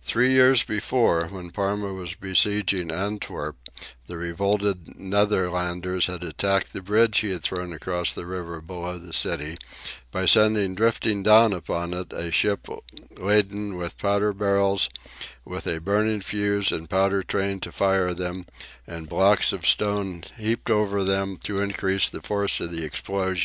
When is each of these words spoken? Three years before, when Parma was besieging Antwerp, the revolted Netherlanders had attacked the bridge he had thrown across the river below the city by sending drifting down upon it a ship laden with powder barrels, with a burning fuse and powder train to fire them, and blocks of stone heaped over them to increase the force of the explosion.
Three 0.00 0.30
years 0.32 0.62
before, 0.62 1.26
when 1.26 1.50
Parma 1.50 1.92
was 1.92 2.14
besieging 2.14 2.92
Antwerp, 2.92 3.56
the 4.06 4.16
revolted 4.16 4.96
Netherlanders 4.96 6.06
had 6.06 6.22
attacked 6.22 6.72
the 6.72 6.80
bridge 6.82 7.18
he 7.18 7.30
had 7.30 7.42
thrown 7.42 7.72
across 7.72 8.12
the 8.12 8.26
river 8.26 8.60
below 8.60 8.96
the 8.96 9.12
city 9.12 9.58
by 10.12 10.24
sending 10.24 10.76
drifting 10.76 11.24
down 11.24 11.52
upon 11.52 11.94
it 11.94 12.12
a 12.12 12.30
ship 12.30 12.68
laden 13.18 13.76
with 13.76 13.98
powder 13.98 14.32
barrels, 14.32 14.88
with 15.44 15.66
a 15.66 15.80
burning 15.80 16.20
fuse 16.20 16.70
and 16.70 16.88
powder 16.88 17.24
train 17.24 17.58
to 17.58 17.72
fire 17.72 18.14
them, 18.14 18.46
and 18.86 19.08
blocks 19.08 19.52
of 19.52 19.66
stone 19.66 20.22
heaped 20.38 20.70
over 20.70 21.02
them 21.02 21.38
to 21.38 21.60
increase 21.60 22.08
the 22.08 22.22
force 22.22 22.60
of 22.60 22.70
the 22.70 22.84
explosion. 22.84 23.44